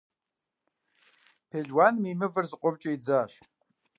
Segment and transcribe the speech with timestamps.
[1.49, 3.31] Пелуаным и мывэр зыкъомкӏэ идзащ.